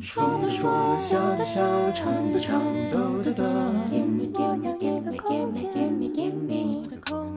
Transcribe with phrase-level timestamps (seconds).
[0.00, 1.60] 说的说，笑的笑，
[1.92, 3.44] 唱的唱，抖的抖。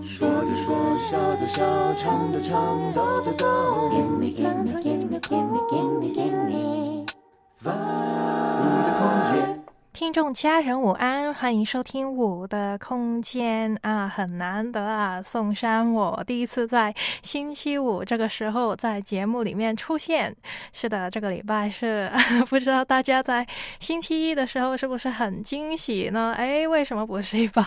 [0.02, 3.46] 说的说，笑的笑，唱的唱，抖的抖。
[7.64, 7.78] 我
[8.86, 9.02] 的空
[9.32, 9.61] 间。
[10.02, 16.92] 听众家人午安，欢迎收听我的空间啊，很难得啊，宋山我第一次在
[17.22, 20.36] 星期五这个时候在节目里面出现。
[20.74, 22.12] 是的，这个礼拜是
[22.50, 23.46] 不知道大家在
[23.80, 26.34] 星期一的时候是不是很惊喜呢？
[26.36, 27.64] 哎，为什么不是一把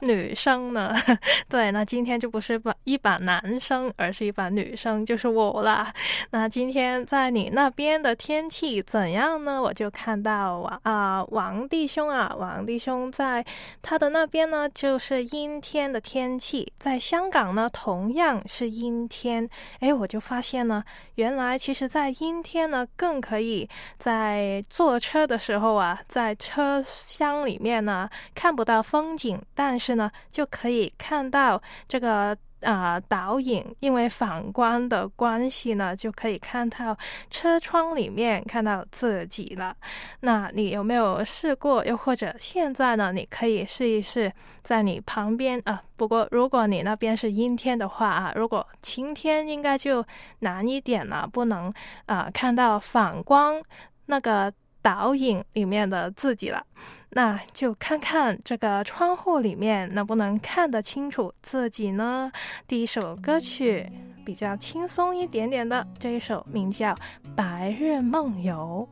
[0.00, 0.92] 女生呢？
[1.48, 5.92] 对，那今天就不是把一把男生，而是一把女生，就是我啦。
[6.32, 9.62] 那今天在你那边的天气怎样呢？
[9.62, 13.44] 我就看到啊王，弟兄啊，王弟兄在
[13.82, 16.72] 他的那边呢，就是阴天的天气。
[16.78, 19.48] 在香港呢，同样是阴天。
[19.80, 20.82] 哎，我就发现呢，
[21.16, 23.68] 原来其实，在阴天呢，更可以
[23.98, 32.36] 在坐车的时候啊，在车厢里面呢看不到风景，但是呢，就可以看到这个。
[32.62, 36.96] 啊，导引因为反光的关系呢，就可以看到
[37.30, 39.76] 车窗里面看到自己了。
[40.20, 41.84] 那你有没有试过？
[41.84, 43.12] 又或者现在呢？
[43.12, 45.82] 你可以试一试，在你旁边啊。
[45.96, 50.04] 不过如果你那边是阴天的话啊，如果晴天应该就
[50.40, 51.72] 难一点了，不能
[52.06, 53.60] 啊看到反光
[54.06, 56.64] 那个倒影里面的自己了。
[57.10, 62.30] 那就看看这个窗户里面能不能看得清楚自己呢？
[62.66, 63.90] 第一首歌曲
[64.26, 66.92] 比较轻松一点点的，这一首名叫
[67.34, 68.86] 《白日梦游》。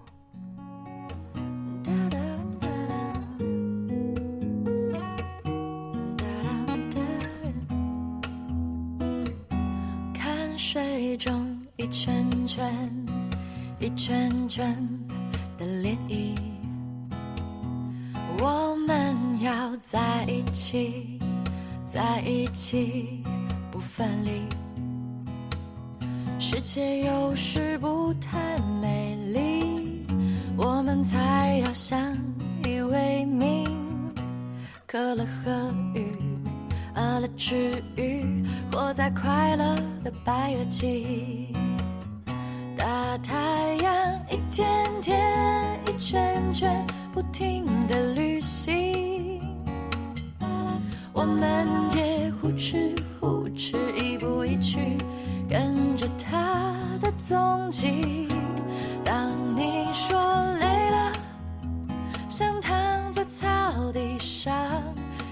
[10.15, 12.75] 看水中一圈圈、
[13.79, 14.75] 一圈圈
[15.57, 16.35] 的涟漪。
[18.39, 21.19] 我们要在一起，
[21.87, 23.23] 在一起
[23.71, 24.43] 不分离。
[26.39, 30.07] 世界有时不太美丽，
[30.57, 32.15] 我们才要相
[32.65, 33.65] 依为命。
[34.87, 36.07] 渴了喝雨，
[36.95, 39.75] 饿了吃鱼，活在快乐
[40.05, 41.46] 的白垩纪。
[44.57, 44.67] 天
[45.03, 46.87] 天，一圈圈。
[47.13, 49.39] 不停的旅行，
[51.13, 54.97] 我们也呼哧呼哧，一步一趋，
[55.47, 58.29] 跟着他的踪迹。
[59.05, 60.19] 当你说
[60.55, 61.13] 累了，
[62.27, 62.75] 想躺
[63.13, 63.47] 在草
[63.93, 64.55] 地上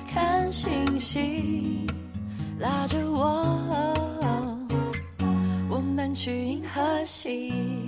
[0.06, 1.86] 看星星，
[2.58, 3.58] 拉着我，
[5.70, 7.83] 我们去银河系。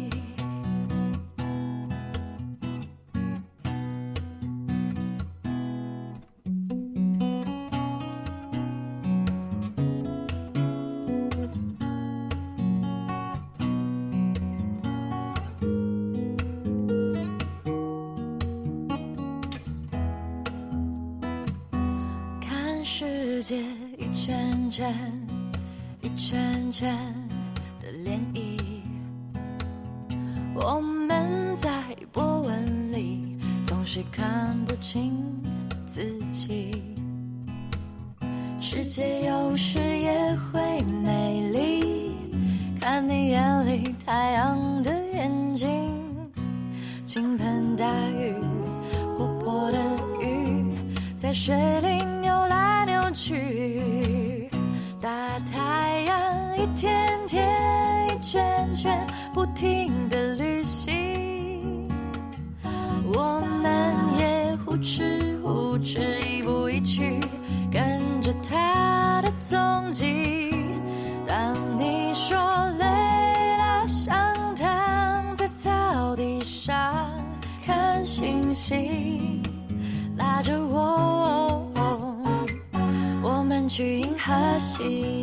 [84.79, 85.16] 河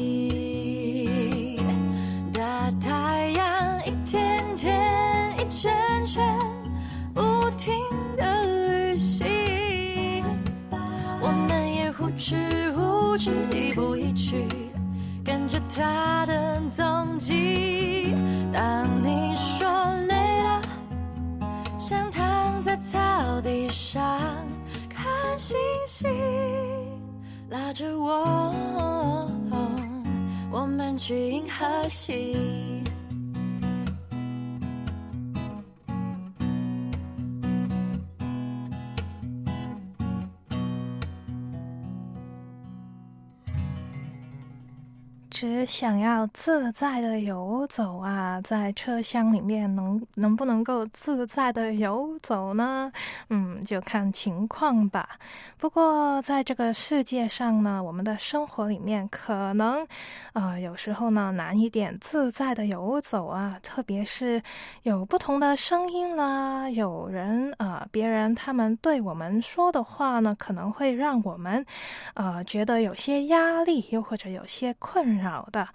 [31.63, 32.83] 可惜。
[45.29, 47.62] 只想要自在的游
[48.43, 52.91] 在车厢里面能能不能够自在的游走呢？
[53.29, 55.07] 嗯，就看情况吧。
[55.57, 59.87] 不过在这个世界上呢，我们的生活里面可能
[60.33, 64.43] 啊，有时候呢难一点自在的游走啊，特别是
[64.83, 71.65] 有不同的声音啦，有人啊，别人他们对我们说的话呢，可能会让我们
[72.15, 74.73] 啊觉得有些压力，又或者有些。
[74.79, 75.67] 困扰的，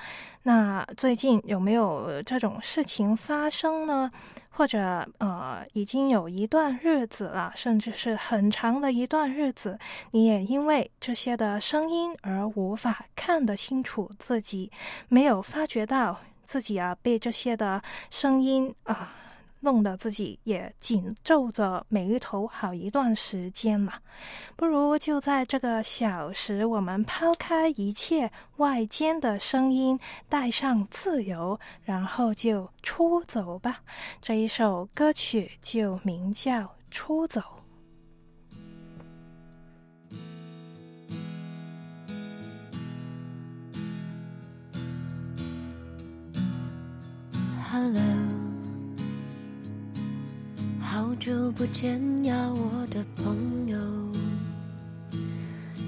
[0.43, 4.11] 那最近有没有这种事情发生呢？
[4.51, 9.79] 或者呃，已经有一段日子了，甚至是很长的一段日子，
[10.11, 14.71] 你也因为这些的声音而无法看得清楚自己，
[15.09, 19.15] 没有发觉到自己啊被这些的声音啊。
[19.61, 23.93] 弄得自己也紧皱着眉头好一段时间了，
[24.57, 33.81] 不如就在这个小时，我们抛开一切外间的声音，带上自由，然后就出走吧。
[34.21, 36.51] 这一首歌曲就名叫
[36.91, 37.41] 《出走》。
[47.71, 48.38] Hello。
[50.91, 53.77] 好久不见呀，我的朋友。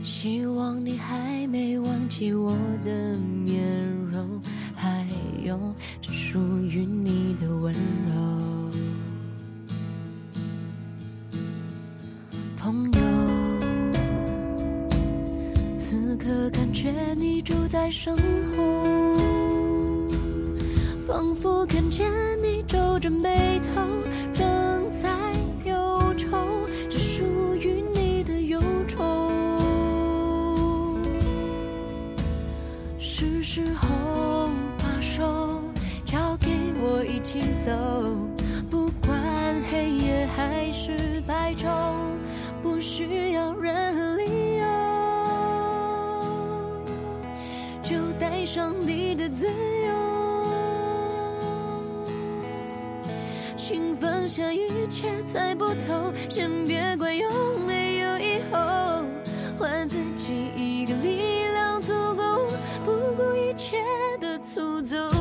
[0.04, 2.54] 希望你还没忘记我
[2.84, 3.82] 的面
[4.12, 4.38] 容，
[4.74, 5.06] 还
[5.42, 5.58] 有
[6.02, 8.70] 只属于你的温柔。
[12.58, 13.00] 朋友，
[15.78, 18.14] 此刻感觉你住在身
[18.54, 19.16] 后，
[21.10, 22.08] 仿佛看见
[22.40, 23.82] 你皱着眉头。
[24.32, 25.08] 正在
[25.64, 26.28] 忧愁，
[26.88, 27.24] 只属
[27.56, 29.36] 于你的忧愁。
[33.00, 33.88] 是时候
[34.78, 35.60] 把手
[36.06, 36.46] 交给
[36.80, 37.72] 我一起走，
[38.70, 39.20] 不管
[39.68, 41.66] 黑夜还是白昼，
[42.62, 44.64] 不需要任何理由，
[47.82, 49.79] 就带上你的自由。
[53.70, 57.30] 请放下一切，猜不透，先别管有
[57.68, 59.04] 没有以后，
[59.60, 62.48] 还自己一个力量足够，
[62.84, 63.76] 不顾一切
[64.18, 65.19] 的出走。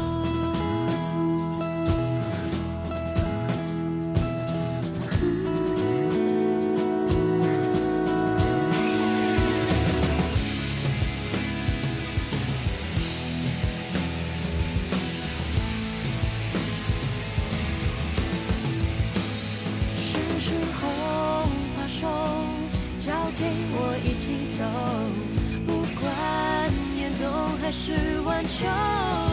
[27.71, 29.28] 是晚秋。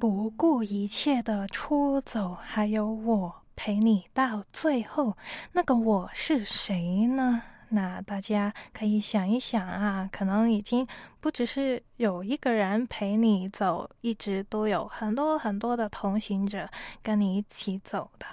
[0.00, 5.14] 不顾一切的出走，还有我陪你到最后，
[5.52, 7.42] 那个我是谁呢？
[7.68, 10.86] 那大家可以想一想啊，可能已经
[11.20, 16.66] 不只是有一个人陪你走，一直都有很多很多的同行者
[17.02, 18.24] 跟你一起走的。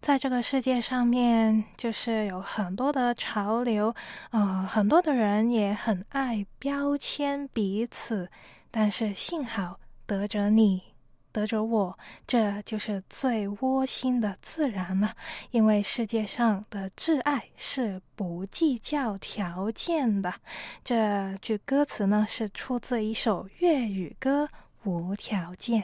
[0.00, 3.94] 在这个世界上面，就是有很多的潮流，
[4.30, 8.28] 啊、很多的人也很爱标签彼此，
[8.72, 10.82] 但是幸好得着你。
[11.34, 11.98] 得着我，
[12.28, 15.16] 这就是最窝心的自然了。
[15.50, 20.32] 因为世界上的挚爱是不计较条件的。
[20.84, 24.48] 这句歌词呢，是出自一首粤语歌
[24.88, 25.82] 《无条件》。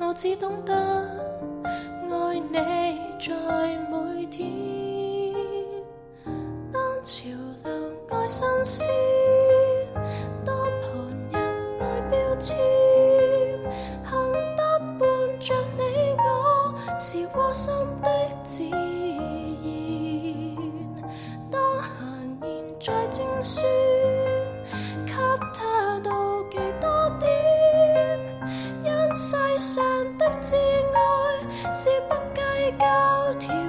[0.00, 2.54] 我只懂得爱你
[3.18, 3.32] 在
[3.90, 4.50] 每天。
[6.72, 7.28] 当潮
[7.64, 7.72] 流
[8.10, 8.86] 爱新鲜，
[10.44, 10.90] 当旁
[11.30, 11.40] 人
[11.80, 12.56] 爱标签，
[14.08, 14.12] 幸
[14.56, 14.60] 得
[14.98, 15.00] 伴
[15.40, 15.80] 着你
[16.18, 16.20] 我
[16.96, 18.06] 是窝心的
[18.44, 18.72] 自然。
[21.50, 21.90] 当闲
[22.42, 22.50] 言
[22.80, 23.60] 再精選，
[31.82, 32.40] 是不计
[32.78, 33.61] 较条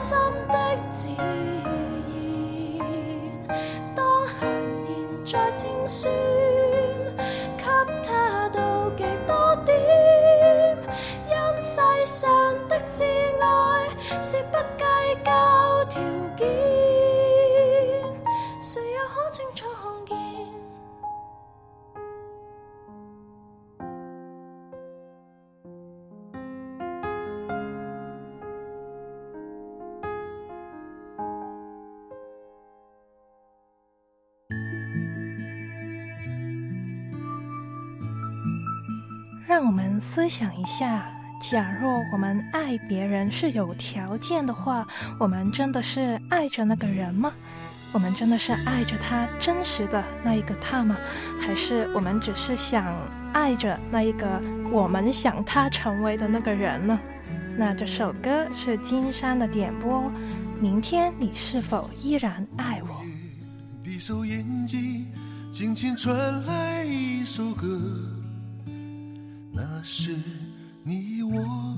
[0.00, 0.16] 心
[0.48, 0.78] 的
[40.00, 41.06] 思想一下：
[41.40, 44.86] 假若我们爱别人是有条件的话，
[45.18, 47.32] 我们真的是爱着那个人吗？
[47.92, 50.96] 我们真的是爱着他真实的那一个他吗？
[51.40, 52.86] 还是我们只是想
[53.32, 54.40] 爱着那一个
[54.70, 56.98] 我们想他成为的那个人呢？
[57.56, 60.10] 那这首歌是金山的点播。
[60.60, 63.02] 明天你是否依然爱我？
[63.82, 65.06] 闭收音机，
[65.50, 66.14] 轻轻传
[66.46, 67.66] 来一首歌，
[69.52, 70.16] 那是
[70.82, 71.76] 你我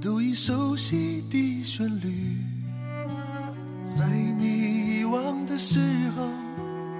[0.00, 2.36] 都已熟悉的旋律，
[3.84, 4.06] 在
[4.38, 5.04] 你遗。
[5.04, 5.78] 忘的时
[6.16, 6.26] 候，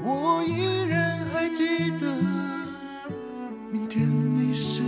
[0.02, 1.64] 我依然还记
[1.98, 2.14] 得。
[3.72, 4.82] 明天你是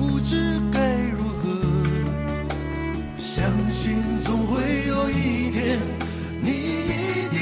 [0.00, 0.80] 不知该
[1.10, 1.50] 如何。
[3.18, 5.78] 相信总会有一天。
[6.40, 7.39] 你一定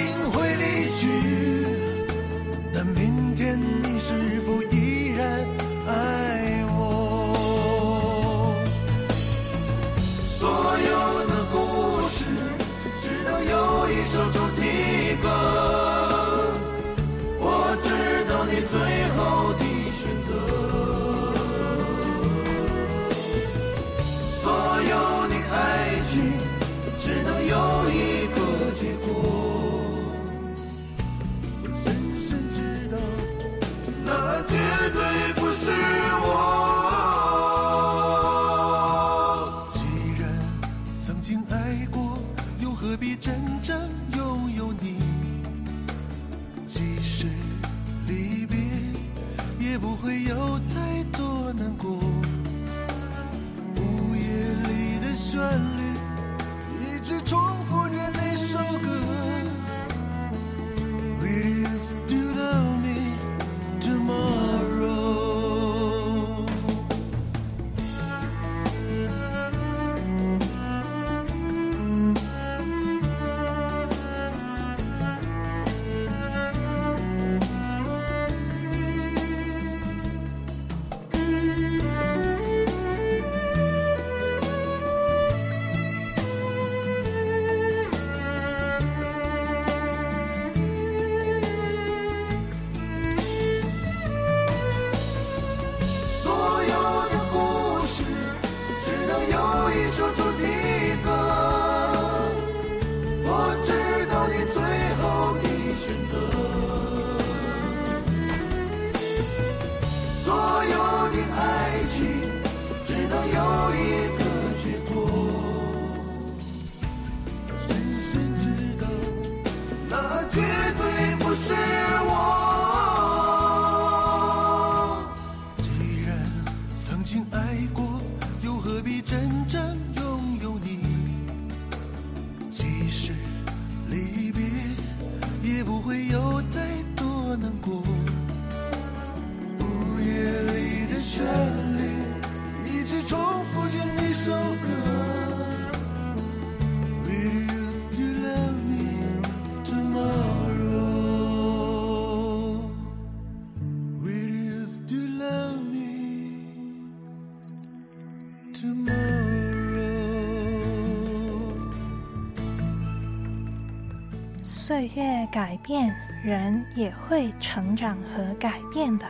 [165.31, 169.07] 改变，人也会成长和改变的。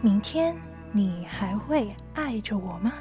[0.00, 0.54] 明天，
[0.92, 2.92] 你还会爱着我吗？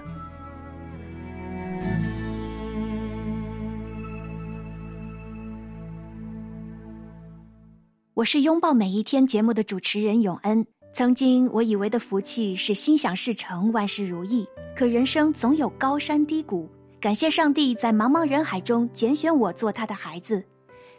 [8.13, 10.65] 我是拥抱每一天节目的主持人永恩。
[10.93, 16.69] 曾经我以为的福气是心想事成、万事如意，可人生总有高山低谷。
[17.01, 20.41] 感谢上帝在茫茫人海中拣选我做他的孩子。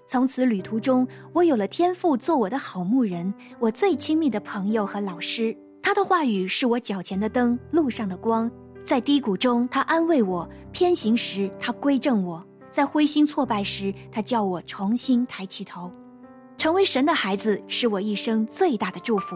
[0.09, 5.57] 从此旅途中，我有了天赋做我的好牧人，我最亲密的朋友和老师。
[5.83, 8.51] 他的话语是我脚前的灯，路上的光。
[8.85, 12.41] 在低谷中，他安慰我；偏行时，他归正我；
[12.71, 15.91] 在灰心挫败时，他叫我重新抬起头。
[16.57, 19.35] 成为神的孩子，是我一生最大的祝福。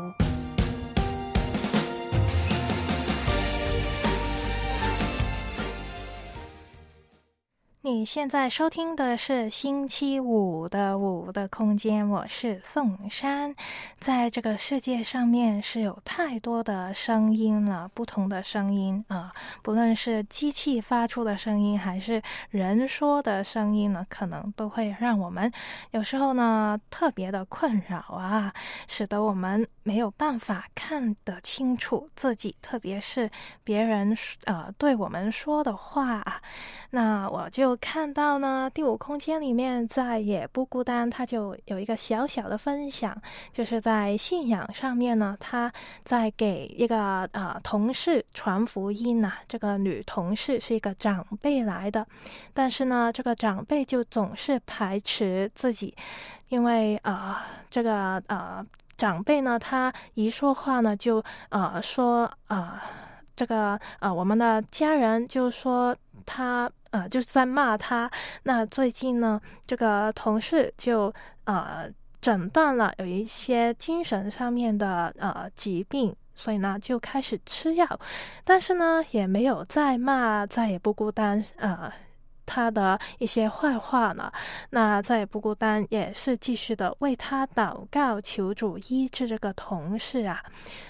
[7.91, 13.53] 你现在收听的是星期五的五的空间，我是宋珊。
[13.99, 25.51] 在这个世界上面是有太多的声音了，不同的声音啊，不论是机器发出的声音，还是人说的声音呢，可能都会让我们
[25.91, 28.55] 有时候呢特别的困扰啊，
[28.87, 33.29] 使得我们没有办法看得清楚自己，特别是
[33.65, 36.41] 别人呃对我们说的话啊。
[36.91, 37.77] 那我就。
[37.81, 43.17] 看到呢，第五空间里面再也不孤单，他就有一个小小的分享，
[43.53, 45.73] 就是在信仰上面呢，他
[46.05, 49.33] 在给一个呃同事传福音呐。
[49.49, 52.07] 这个女同事是一个长辈来的，
[52.53, 55.95] 但是呢，这个长辈就总是排斥自己，
[56.49, 58.65] 因为啊，这个呃
[58.97, 62.83] 长辈呢，他一说话呢，就呃说啊，
[63.35, 66.71] 这个呃我们的家人就说他。
[66.91, 68.11] 啊，就是在骂他。
[68.43, 71.13] 那最近呢，这个同事就
[71.45, 71.85] 啊
[72.21, 77.87] 诊断了有一些精神上面的啊疾病，所以呢就开始吃药，
[78.45, 81.93] 但是呢也没有再骂，再也不孤单啊。
[82.51, 84.33] 他的一些坏话呢，
[84.71, 90.43] 那再也不孤单，也是继续的为他祷告，求主医治这个同事啊。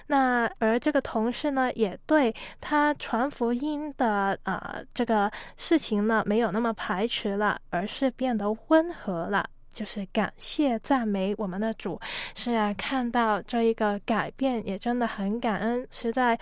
[0.06, 9.44] 那而这个同事呢，也对他传福音的呃这个事情呢，没有那么排斥了，而是变得温和了。
[9.72, 11.98] 就是感谢赞美我们的主，
[12.34, 16.36] 是啊，看到这一个改变，也真的很感恩，实在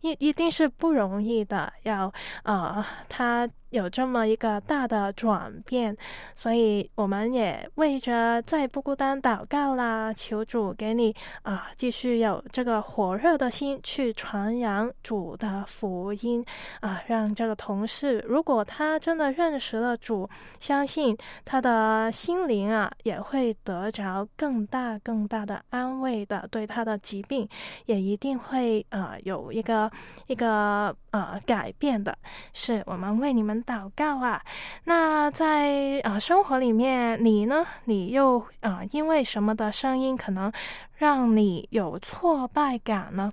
[0.00, 2.12] 一一定是不容易的，要
[2.44, 3.48] 呃他。
[3.70, 5.94] 有这么一个大的转变，
[6.34, 16.42] 所以我们也为着再不孤单祷告啦，求主给你啊，继续有这个火热的心去传扬主的福音
[16.80, 20.26] 啊，让这个同事，如果他真的认识了主，
[20.58, 27.46] 相信他的心灵啊，也会得着更大更大的安慰的，对他的疾病
[27.84, 29.87] 也一定会啊有一个
[30.26, 32.16] 一个呃改变的，
[32.54, 33.58] 是我们为你们。
[33.68, 34.40] 祷告啊，
[34.84, 37.66] 那在啊生活里面，你呢？
[37.84, 40.50] 你又啊因为什么的声音可能
[40.94, 43.30] 让你有挫败感呢？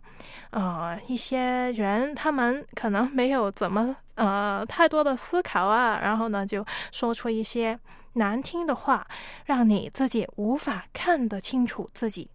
[0.50, 7.80] 啊，一些人他们可能没有怎么呃太多的思考啊，然后呢就说出一些
[8.14, 9.08] 难听的话，
[9.46, 12.30] 让你自己无法看得清楚自己。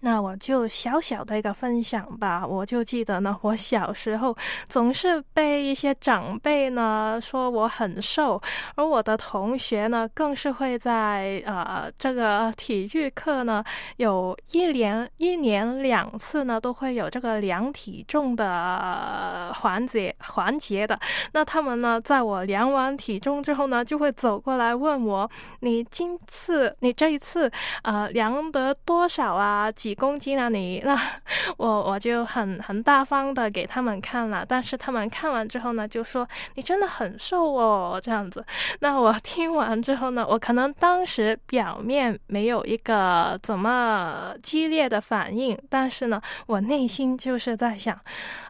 [0.00, 2.46] 那我就小小的一个分享吧。
[2.46, 4.36] 我就记得呢， 我小时候
[4.68, 8.40] 总是被一些长辈呢说我很瘦，
[8.76, 13.64] 而我的同学呢更是会在呃这个体育课呢
[13.96, 20.98] 有一连一年两次呢都会有这个量体重的环节环节的。
[21.32, 25.28] 那他们呢在我量完体重之后呢，就会走过来问我
[25.60, 27.50] ：“你今次你这一次
[27.82, 29.72] 呃量得多少啊？
[29.86, 30.96] 几？”公斤啊你那
[31.56, 38.44] 我我就很很大方的给他们看了，但是他们看完之后呢，就说你真的很瘦哦这样子。
[38.80, 47.98] 那我听完之后呢，我可能当时表面没有一个怎么激烈的反应，但是呢，我内心就是在想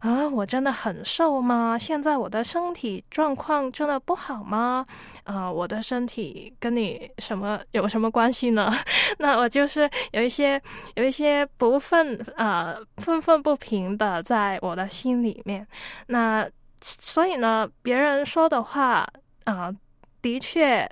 [0.00, 1.76] 啊，我真的很瘦吗？
[1.78, 4.86] 现在我的身体状况真的不好吗？
[5.24, 8.72] 啊，我的身体跟你什么有什么关系呢？
[9.18, 10.60] 那我就是有一些
[10.94, 11.25] 有一些。
[11.56, 15.66] 不愤啊，愤愤不平的在我的心里面。
[16.08, 16.48] 那
[16.80, 19.06] 所以呢，别人说的话
[19.44, 19.72] 啊，
[20.20, 20.88] 的确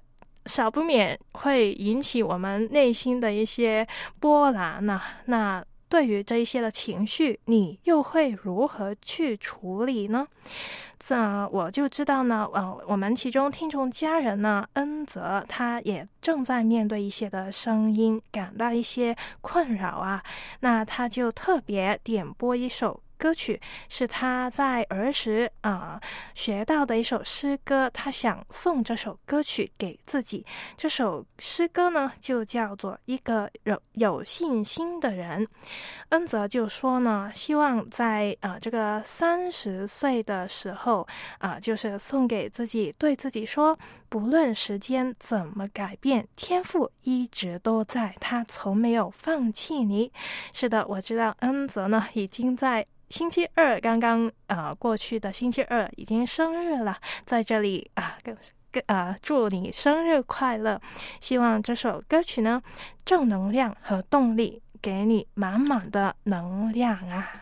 [0.46, 3.86] 少不免会引起我们内心的一些
[4.20, 5.00] 波澜呢。
[5.26, 5.64] 那
[5.94, 10.26] 对于这一些的情绪，你又会如何去处理呢？
[10.98, 11.16] 这
[11.52, 20.20] 我就知道呢，呃，我们其中听众家人呢，恩泽他也正在面对一些的声音，感到一些困扰啊，
[20.58, 23.00] 那他就特别点播一首。
[23.16, 26.00] 歌曲是他在儿时啊
[26.34, 30.44] 学到的一首诗歌，他想送这首歌曲给自己。
[30.76, 35.46] 这首诗歌呢，就叫做《一个有有信心的人》。
[36.10, 41.06] 恩泽就说呢，希望在啊这个三十岁的时候
[41.38, 43.78] 啊，就是送给自己，对自己说，
[44.14, 50.12] 不论时间怎么改变，天赋一直都在，他从没有放弃你。
[50.52, 52.86] 是的，我知道恩泽呢已经在。
[53.08, 58.38] 星期二刚刚啊过去的星期二已经生日了，在这里啊，跟
[58.70, 60.80] 跟啊祝你生日快乐！
[61.20, 62.62] 希望这首歌曲呢，
[63.04, 67.32] 正能量和动力，给你满满的能量啊！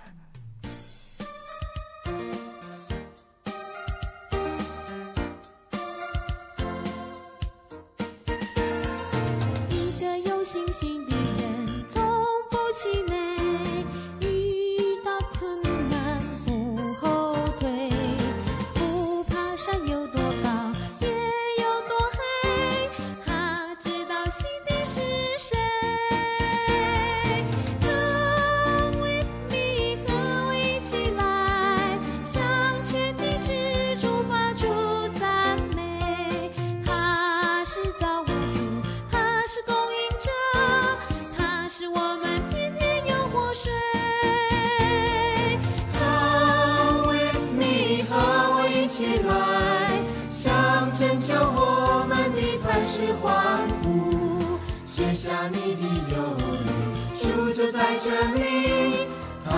[57.83, 59.09] 在这里，
[59.45, 59.51] 他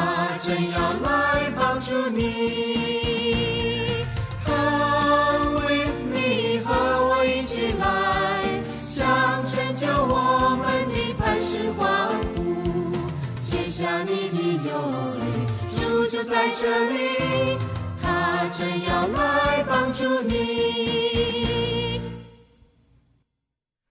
[0.43, 2.23] 正要来帮助你。
[4.47, 6.73] Come with me，和
[7.05, 7.85] 我一起来，
[8.87, 12.97] 向拯救我们的磐石欢呼，
[13.43, 14.39] 卸下你的
[14.71, 14.73] 忧
[15.21, 15.23] 虑，
[15.77, 17.59] 主就在这里，
[18.01, 22.01] 他正要来帮助你。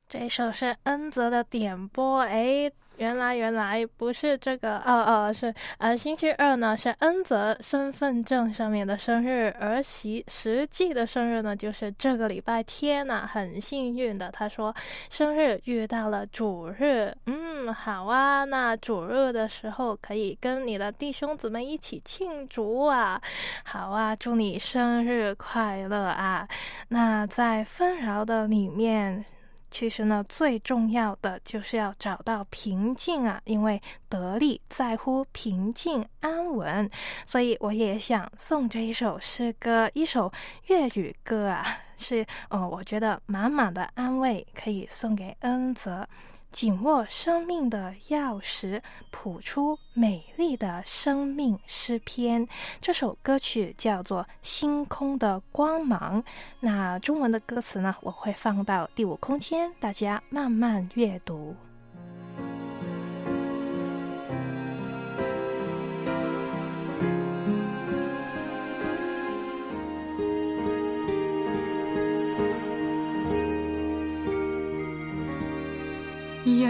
[0.09, 2.71] 这首是恩泽的点播，诶，
[3.03, 14.73] 原来原来不是这个，哦哦，是呃星期二呢是恩泽身份证上面的生日，而实实际的生日呢就是这个礼拜天呐、很幸运的，他说
[15.09, 23.21] 生日遇到了主日，嗯，好啊，那主日的时候可以跟你的弟兄姊妹一起庆祝啊，
[23.65, 26.47] 好啊，祝你生日快乐啊！
[26.87, 29.25] 那在纷扰的里面。
[29.73, 36.87] 其实呢，最重要的就是要找到平静啊，因为得力在乎平静安稳。
[37.25, 40.31] 所以我也想送这一首诗歌，一首
[40.67, 41.65] 粤语歌啊，
[41.97, 46.07] 是哦，我觉得满满的安慰，可以送给恩泽。
[46.53, 52.47] 紧握生命的钥匙，谱出美丽的生命诗篇。
[52.79, 56.21] 这首歌曲叫做《星空的光芒》。
[56.59, 57.95] 那中文的歌词呢？
[58.01, 61.55] 我会放到第五空间，大家慢慢阅读。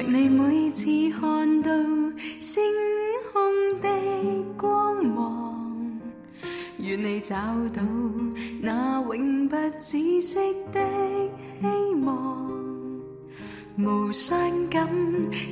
[0.06, 0.86] 你每次
[1.20, 1.72] 看到
[2.40, 2.62] 星
[3.32, 3.90] 空的
[4.58, 6.00] 光芒，
[6.78, 7.36] 愿你找
[7.74, 7.82] 到
[8.62, 10.40] 那永不止息
[10.72, 10.80] 的
[11.62, 11.68] 希
[12.06, 12.52] 望。
[13.78, 14.38] 无伤
[14.70, 14.88] 感，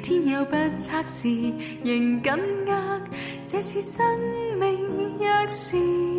[0.04, 1.28] 天有不测时，
[1.84, 2.34] 仍紧
[2.68, 3.02] 握，
[3.48, 4.06] 这是生
[4.60, 6.11] 命钥匙。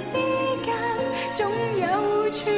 [0.00, 0.16] 之
[0.64, 0.74] 间
[1.34, 1.46] 总
[1.78, 2.50] 有处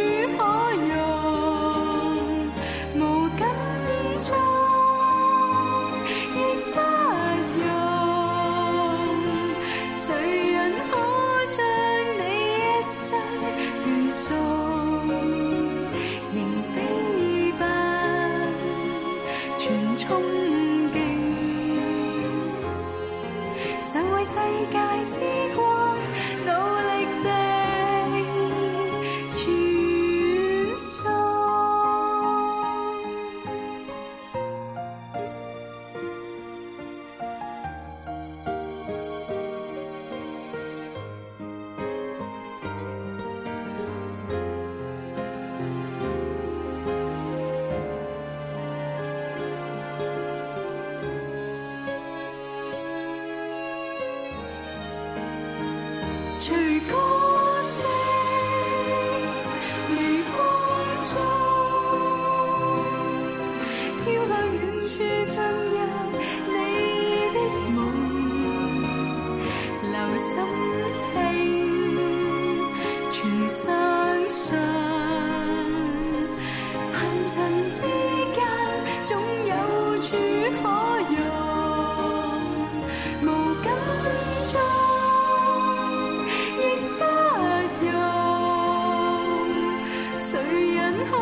[90.24, 90.38] 谁
[90.76, 91.16] 人可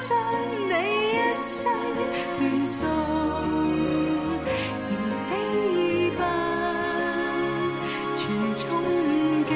[0.00, 0.10] 将
[0.68, 0.74] 你
[1.14, 1.72] 一生
[2.36, 2.84] 断送？
[4.90, 4.92] 仍
[5.28, 5.30] 非
[6.16, 6.20] 不
[8.16, 8.20] 全
[8.56, 8.66] 憧
[9.46, 9.52] 憬，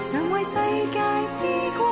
[0.00, 0.54] 常为世
[0.92, 0.98] 界
[1.32, 1.38] 之
[1.76, 1.91] 光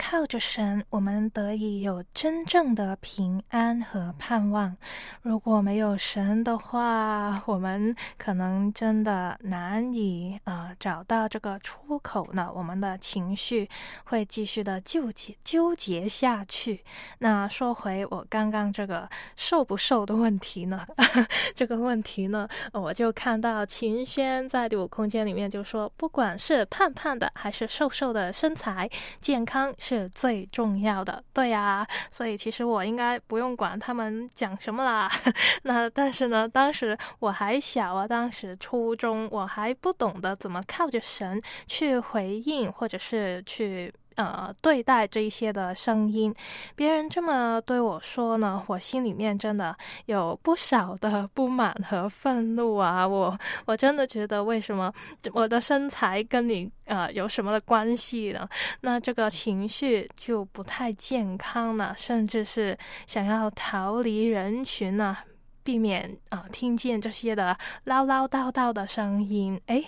[0.11, 4.75] 靠着神，我们得以有真正的平安和盼望。
[5.21, 12.51] 如果没有神的话，我们可能真的难以呃找到这个出口呢。
[12.53, 13.69] 我们的情绪
[14.03, 16.83] 会继续的纠结纠结下去。
[17.19, 20.85] 那说回我刚刚这个瘦不瘦的问题呢？
[21.55, 28.89] 这个问题呢，我就看到秦轩在第五空间里面就说，不管是胖胖的还是瘦瘦的身材。
[29.21, 35.09] 健康是最重要的，对呀，所以其实我应该不用管他们讲什么啦。
[35.63, 43.93] 那但是呢，当时我还小啊，当时初中，我还不懂得怎么靠着神去回应，或者是去。
[44.15, 46.33] 呃，对待这一些的声音，
[46.75, 53.07] 别人这么对我说呢，我心里面真的有不少的不满和愤怒啊！
[53.07, 54.91] 我我真的觉得，为什么
[55.33, 58.47] 我的身材跟你呃有什么的关系呢？
[58.81, 65.17] 那这个情绪就不太健康了，甚至是想要逃离人群呢。
[65.63, 69.59] 避免啊，听见这些的唠唠叨叨的声音。
[69.67, 69.85] 诶，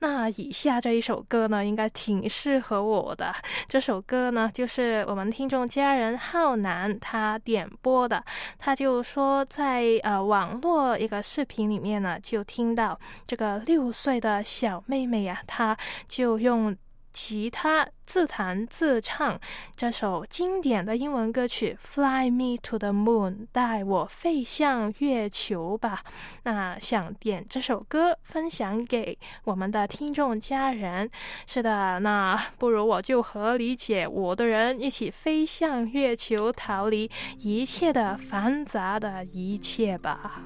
[0.00, 3.34] 那以下这一首歌呢，应该挺适合我的。
[3.68, 8.24] 这首歌呢，就是我们听众家人浩南他点播的。
[8.58, 16.76] 他就说，在呃网络一个视频里面呢，就听到这个六岁的小妹妹呀，她就用。
[17.12, 19.38] 吉他自弹自唱
[19.76, 26.02] 这首经典的英文歌曲《Fly Me to the Moon》，带我飞向月球吧。
[26.44, 31.10] 那想点这首歌分享给我们的听众家人。
[31.46, 40.42] 是的，那不如我就和理解我的人一起飞向月球，逃离一切的繁杂的一切吧。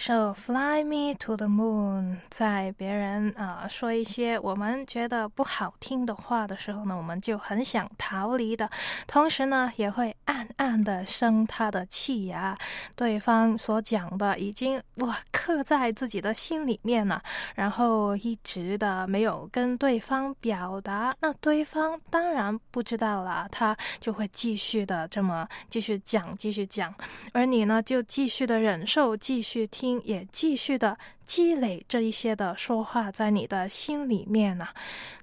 [0.00, 8.70] 首《Fly Me to the Moon》在别人啊、说一些我们觉得不好听的话的时候呢，我们就很想逃离的，
[9.06, 10.16] 同时呢，也会
[10.60, 12.54] 暗的生他的气呀。
[12.94, 17.22] 对方所讲的已经哇刻在自己的心里面了，
[17.54, 26.94] 然后一直的没有跟对方表达，那对方当然不知道了，他就会继续的这么继续讲，继续讲，
[27.32, 29.66] 而你呢，就继续的忍受，继续。
[29.70, 30.98] 听，也继续的
[31.30, 34.74] 积累这一些的说话在你的心里面呢、啊，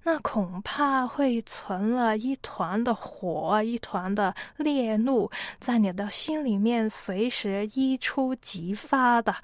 [0.03, 5.29] 那恐怕会存了一团的火，一团的烈怒
[5.59, 9.35] 在你的心里面，随时一触即发的。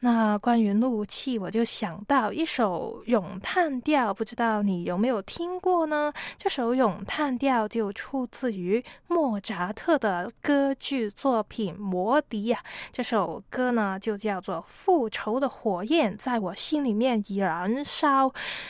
[0.00, 6.12] 那关于怒气，我就想到一首咏叹调，不知道你有没有听过呢？
[6.36, 12.60] 这首咏叹调就出自于莫扎特的歌剧作品《魔笛》呀。
[12.92, 18.28] 这首歌呢，就叫做《复仇的火焰在我心里面燃烧》。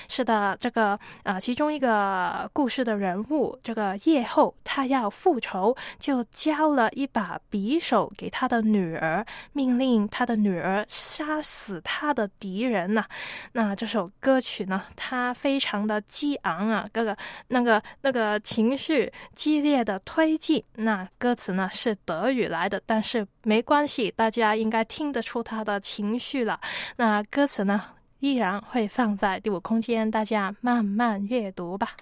[0.08, 10.86] 是的，这个呃，其中一个故事的人物，这个夜后他要复仇，就交了一把匕首给他的女儿，命令他的女儿。
[11.18, 13.04] 杀死他的敌人呐、
[13.50, 17.16] 那这首歌曲呢，它非常的激昂啊，各个
[17.48, 20.62] 那个那个情绪激烈的推进。
[20.76, 26.60] 那歌词呢是德语来的，但是没关系，大家应该听得出他的情绪了。
[26.98, 27.82] 那歌词呢
[28.20, 31.96] 依然会放在第五空间，大家慢慢阅读吧。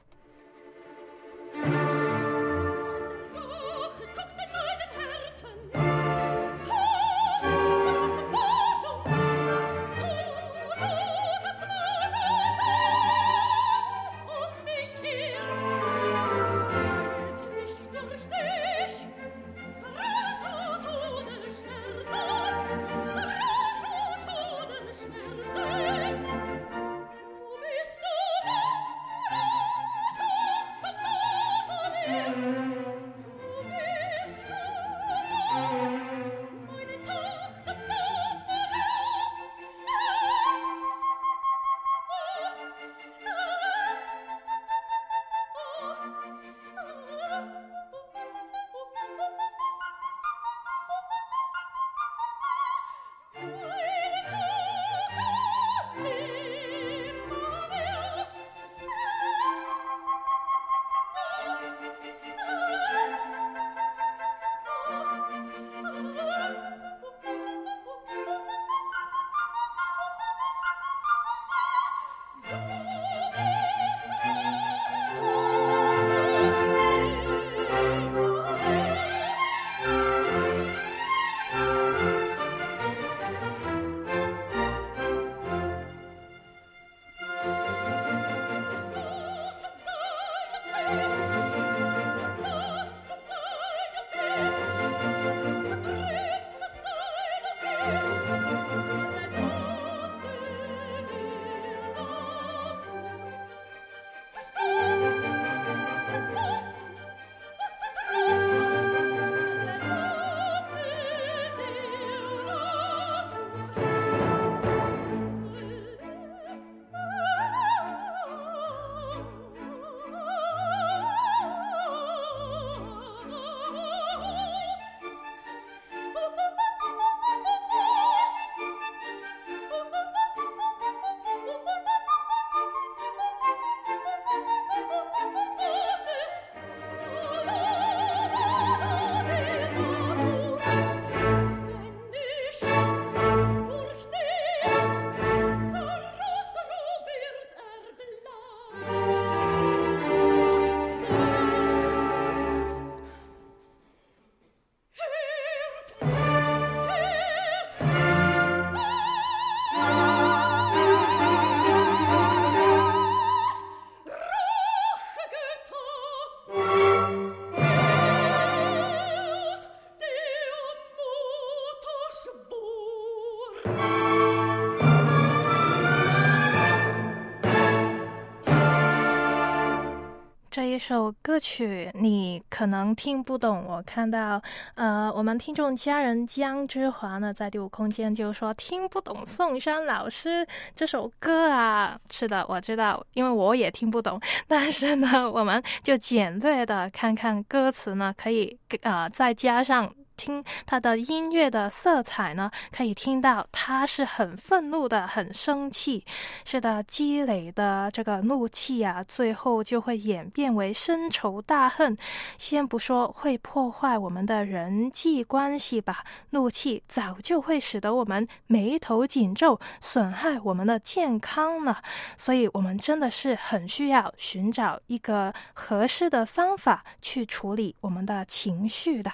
[180.56, 184.42] 这一首歌曲你可能听不懂，我看到
[184.74, 192.00] 呃，我们听众家人江之华呢，在第五空间就说听不懂宋山老师这首歌啊。
[192.10, 199.92] 是的，我知道，因为我也听不懂，但是呢，我们就简略的看看歌词呢，可以呃再加上。
[200.16, 206.04] 听他的音乐的色彩呢，可以听到他是很愤怒的，很生气。
[206.44, 211.96] 是的，积累的这个怒气啊，最后就会演变为深仇大恨。
[212.38, 221.82] 先不说会破坏我们的人际关系吧，怒气早就会使得我们眉头紧皱，损害我们的健康了。
[222.16, 229.12] 所以，我们真的是很需要寻找一个合适的方法去处理我们的情绪的。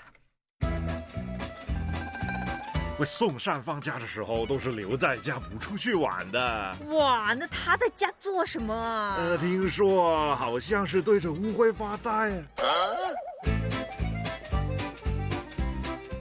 [3.02, 6.76] 喂，宋善放假的时候都是留在家不出去玩的。
[6.90, 9.16] 哇，那他在家做什么啊？
[9.18, 12.32] 呃，听说好像是对着乌龟发呆。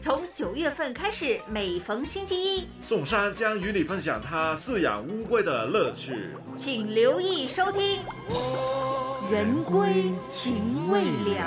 [0.01, 6.35] 从九月份开始，每逢星期一，宋山将与你分享他饲养乌龟的乐趣。
[6.57, 7.99] 请留意收听
[9.31, 11.45] 《人归情未了》。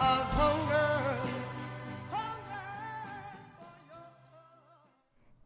[0.00, 0.95] of hunger.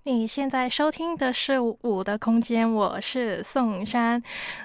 [0.04, 4.20] 你现在收听的是《五的空间》，我是宋山。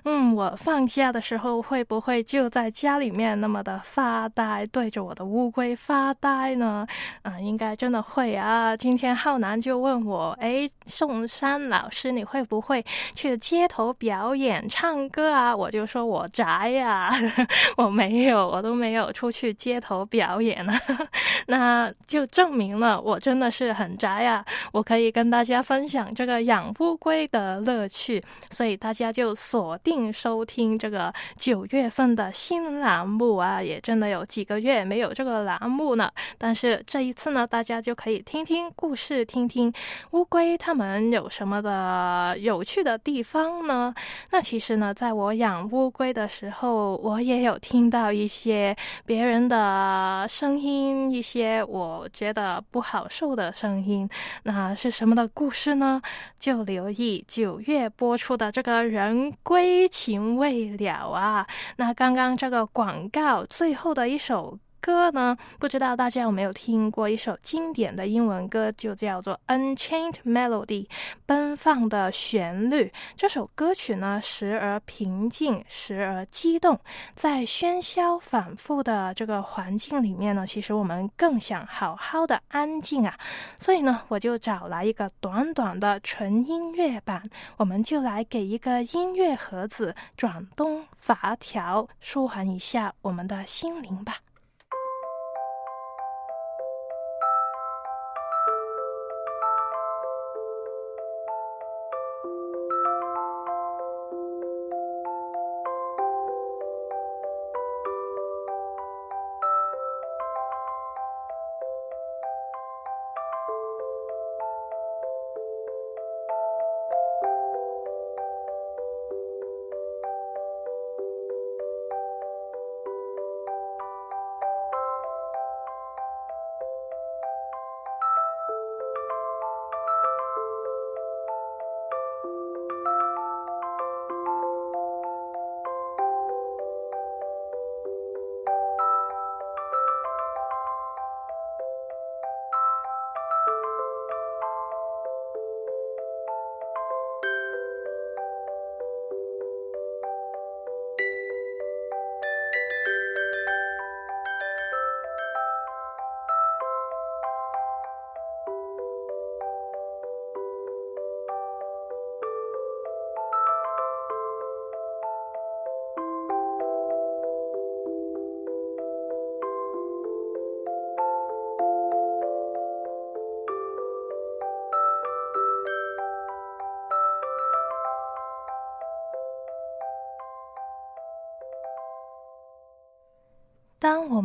[0.05, 6.87] 嗯，我放假的时候会不会就在家里面那么的发呆，对着我的乌龟发呆呢？
[7.23, 8.77] 啊，应该真的会啊。
[8.77, 12.81] 今天浩南就问我：“哎，宋山老师，你会不会
[13.13, 17.11] 去街头表演唱歌啊？”我就说我宅呀，
[17.75, 20.73] 我没有，我都没有出去街头表演呢。
[21.47, 24.43] 那就证明了我真的是很宅呀。
[24.71, 25.24] 我可以跟。
[25.25, 33.59] 跟大家分享这个养乌龟的乐趣，所以大家就锁定收听这个九月份的新栏目啊！
[33.59, 39.73] 也真的有几个月没有这个栏目呢，但是这一次呢，大家就可以听听故事，听听
[40.11, 43.95] 乌龟它们有什么的有趣的地方呢？
[44.29, 48.75] 那其实呢，在我养乌龟的时候，我也有听到一些
[49.07, 54.07] 别人的声音，一些我觉得不好受的声音，
[54.43, 55.14] 那是什么？
[55.15, 56.01] 的故事呢，
[56.37, 61.47] 就留意九月播出的这个人归情未了啊。
[61.77, 64.59] 那刚刚这个广告最后的一首。
[64.85, 65.35] 歌呢？
[65.57, 69.39] 不知道大家有没有听过一首经典的英文歌，就叫做
[69.75, 70.85] 《Unchained Melody》，
[71.25, 72.93] 奔放的旋律。
[73.17, 76.79] 这首歌曲呢，时而平静，时而激动，
[77.15, 83.17] 在喧嚣反复的这个环境里面呢，其实我们更想好好的安静啊。
[83.57, 87.27] 所以呢，我就找来一个短短的纯音乐版，
[87.57, 94.17] 我们就来给一个音乐盒子转动阀条，舒缓一下我们的心灵吧。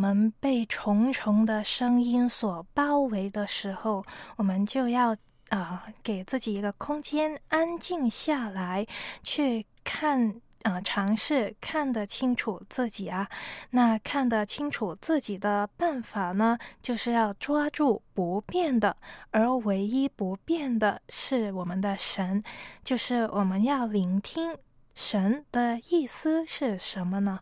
[0.01, 4.03] 我们被重重的声音所包围的时候，
[4.35, 5.15] 我们就要
[5.49, 8.83] 啊，给自己一个空间，安静下来，
[9.21, 13.29] 去看啊，尝试看得清楚自己啊。
[13.69, 18.97] 那看得清楚自己的办法呢，就是要抓住不变的，
[19.29, 22.43] 而唯一不变的是我们的神，
[22.83, 24.57] 就是我们要聆听。
[24.93, 27.39] 神的意思是什么呢？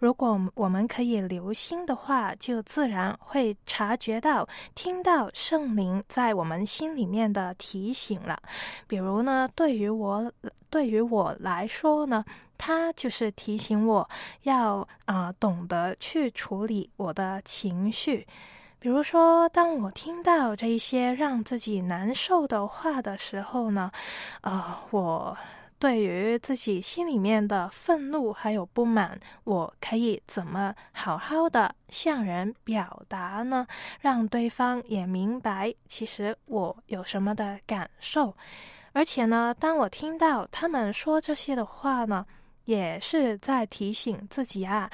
[0.00, 8.36] 如果我们可以留心的话，就自然会察觉到、听到圣灵在我们心里面的提醒了。
[8.88, 10.30] 比如呢，对于我
[10.68, 12.24] 对于我来说呢，
[12.58, 14.08] 它就是提醒我
[14.42, 18.26] 要啊懂得去处理我的情绪。
[18.80, 23.90] 比如说，当我听到这一些让自己难受的话的时候呢，
[24.40, 25.38] 啊，我。
[25.78, 33.66] 对于自己心里面的愤怒还有不满，我可以怎么好好的向人表达呢？
[34.00, 38.34] 让对方也明白，其实我有什么的感受。
[38.92, 42.26] 而且呢，当我听到他们说这些的话呢，
[42.64, 44.90] 也是在提醒自己啊。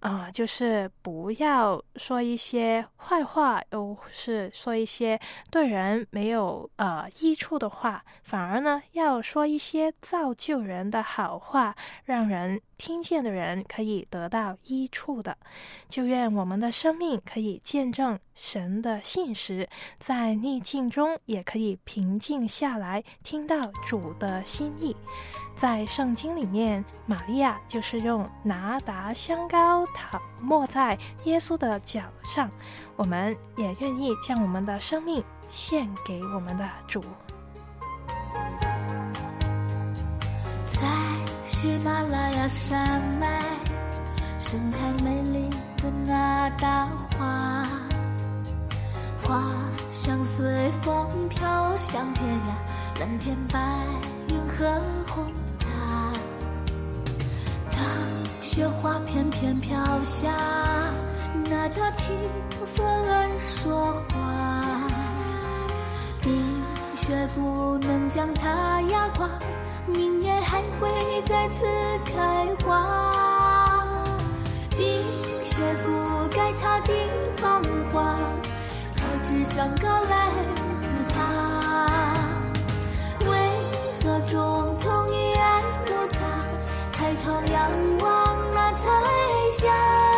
[0.00, 5.18] 啊，就是不要说一些坏话，又是说一些
[5.50, 11.74] 对人没有呃益处的话，反而呢要说一些造就人的好话，
[12.04, 12.60] 让人。
[12.78, 15.36] 听见的人可以得到益处的，
[15.88, 19.68] 就愿我们的生命可以见证神的信实，
[19.98, 24.96] 在逆境中也可以平静下来，听到主的心意。
[25.56, 32.50] 在圣经里面，玛利亚就是用拿达香膏躺没在耶稣的脚上，
[32.96, 37.02] 我们也愿意将我们的生命献给我们的主。
[40.64, 40.86] 在
[41.46, 43.42] 喜马拉雅山脉
[44.38, 46.86] 盛开美丽的那大
[47.16, 47.66] 花，
[49.24, 49.42] 花
[49.90, 53.58] 香随风飘向天涯，蓝天白
[54.28, 55.24] 云和红
[58.50, 60.32] 雪花片片飘下，
[61.50, 62.16] 那它听
[62.74, 64.88] 风儿说话，
[66.22, 66.32] 冰
[66.96, 69.28] 雪不能将它压垮。
[69.86, 70.88] 明年还会
[71.26, 71.66] 再次
[72.06, 73.86] 开花，
[74.70, 74.80] 冰
[75.44, 76.92] 雪覆盖它的
[77.36, 78.16] 芳华，
[78.94, 80.30] 才知香高来
[80.82, 81.57] 自它。
[89.58, 90.17] 家，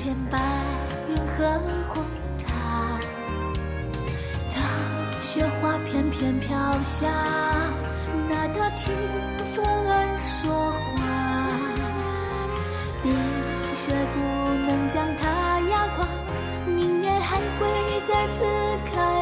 [0.00, 0.38] 天白
[1.10, 1.44] 云和
[1.84, 2.02] 红
[2.38, 2.48] 茶。
[4.48, 4.56] 当
[5.20, 7.06] 雪花片片飘下，
[8.26, 8.96] 那它听
[9.54, 11.04] 风儿说话，
[13.02, 13.12] 冰
[13.76, 14.18] 雪不
[14.66, 15.28] 能将它
[15.68, 16.08] 压垮，
[16.66, 18.46] 明年还会再次
[18.90, 19.19] 开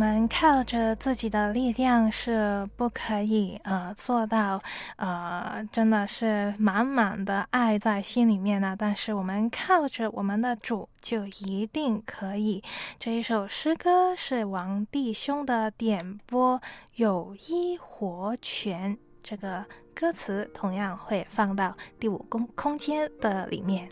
[0.00, 4.58] 我们靠着自己的力量是不可以呃做到
[4.96, 12.62] 呃真的是满满的爱在心里面呢，但是我们靠着我们的主就一定可以。
[12.98, 16.58] 这一首诗歌是王弟兄的点播，
[16.94, 23.86] 有一活泉，这个歌词同样会放到第五空空间的里面。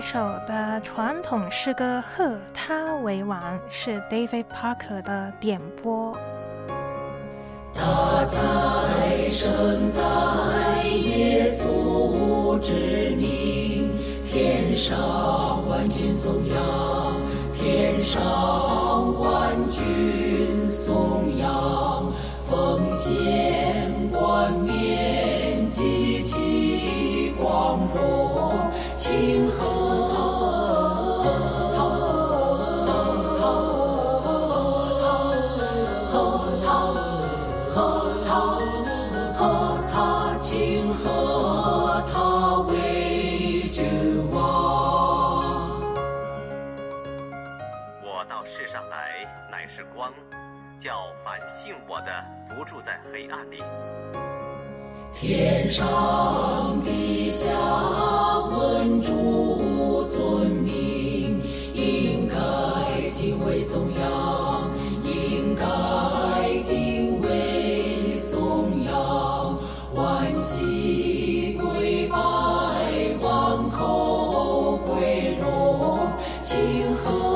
[0.00, 3.38] 一首的传统诗歌《贺他为王》
[3.68, 6.16] 是 David Parker 的点播。
[7.74, 10.00] 他在生在
[10.86, 13.90] 耶稣之名，
[14.26, 17.14] 天上万军颂扬，
[17.52, 22.10] 天上万军颂扬，
[22.48, 28.54] 奉献冠冕及其光荣，
[28.96, 29.49] 庆
[50.80, 52.10] 叫凡信我的，
[52.48, 53.62] 不住在黑暗里。
[55.12, 57.46] 天上地下，
[58.48, 61.38] 闻主尊名，
[61.74, 64.70] 应该敬畏颂扬，
[65.04, 69.58] 应该敬畏颂扬，
[69.94, 72.16] 万喜归拜，
[73.20, 76.08] 万口归荣，
[76.42, 77.29] 庆贺。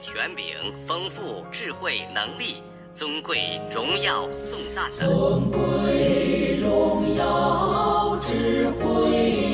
[0.00, 0.46] 权柄、
[0.80, 5.06] 丰富、智慧、能力、尊贵、荣耀、颂赞的。
[5.06, 9.49] 尊贵、荣耀、智慧、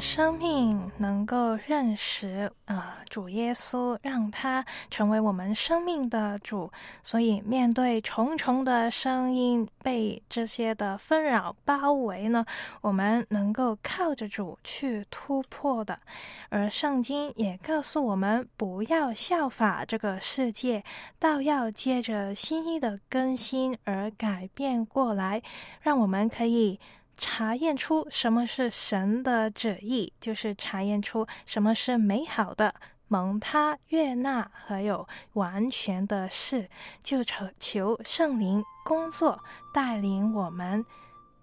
[0.00, 6.72] 生命能够认识啊主耶稣，让他成为我们生命的主。
[7.02, 12.44] 所以面对重重的声音，被这些的纷扰包围呢，
[12.80, 15.98] 我们能够靠着主去突破的。
[16.48, 20.82] 而圣经也告诉我们，不要效法这个世界，
[21.18, 25.42] 倒要借着心意的更新而改变过来，
[25.82, 26.80] 让我们可以。
[27.22, 32.74] 查验出什么是神的旨意，就是查验出什么是美好的、
[33.08, 36.70] 蒙他悦纳和有完全的事，
[37.02, 39.38] 就求求圣灵工作
[39.74, 40.82] 带领我们，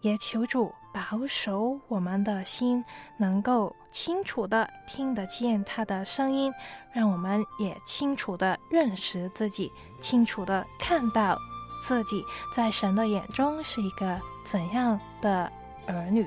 [0.01, 2.84] 也求主保守我们的心，
[3.17, 6.51] 能够清楚的听得见他的声音，
[6.91, 9.71] 让我们也清楚的认识自己，
[10.01, 11.38] 清楚的看到
[11.86, 15.51] 自己在神的眼中是一个怎样的。
[15.88, 16.25] 儿女，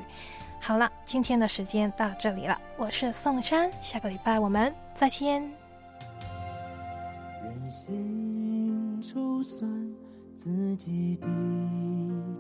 [0.61, 2.59] 好了，今天的时间到这里了。
[2.77, 5.43] 我是宋山，下个礼拜我们再见。
[7.43, 9.71] 人心筹算
[10.35, 11.27] 自己的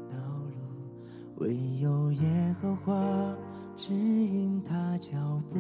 [0.09, 2.93] 道路，唯有耶和华
[3.77, 5.13] 指引他脚
[5.53, 5.59] 步。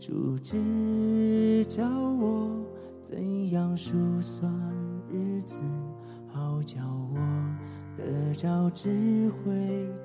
[0.00, 2.64] 主指教我
[3.02, 4.50] 怎样数算
[5.10, 5.60] 日子，
[6.32, 6.80] 好叫
[7.12, 7.18] 我。
[7.98, 8.04] 得
[8.36, 9.52] 着智慧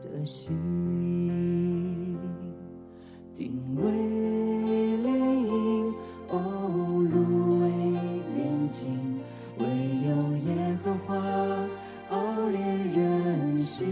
[0.02, 0.50] 的心，
[3.36, 3.84] 定为
[5.04, 5.08] 涟
[5.46, 5.94] 漪，
[6.30, 6.36] 哦，
[7.12, 7.70] 路为
[8.36, 8.41] 炼
[8.72, 8.82] 金，
[9.60, 9.64] 唯
[10.08, 10.10] 有
[10.48, 10.50] 耶
[10.84, 11.16] 和华
[12.10, 13.88] 哦炼人心。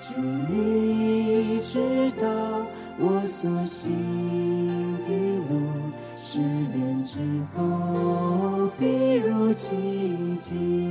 [0.00, 1.78] 主，你知
[2.20, 2.26] 道
[2.98, 3.88] 我所行
[5.04, 5.08] 的
[5.48, 5.60] 路，
[6.16, 7.20] 失恋之
[7.54, 10.89] 后必如荆棘。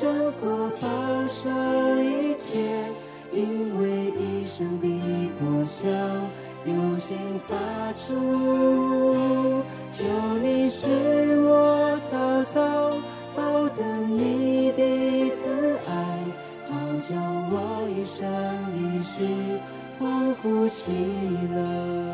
[0.00, 0.88] 生活保
[1.26, 1.50] 守
[2.00, 2.56] 一切，
[3.32, 4.96] 因为一生比
[5.40, 5.88] 我小，
[6.64, 7.18] 有心
[7.48, 7.56] 发
[7.94, 10.04] 出，求
[10.40, 10.86] 你使
[11.40, 12.92] 我早早
[13.34, 16.24] 报得你的慈爱，
[16.68, 17.16] 好叫
[17.50, 18.24] 我一生
[18.76, 19.24] 一世
[19.98, 20.92] 欢呼起
[21.52, 22.07] 乐。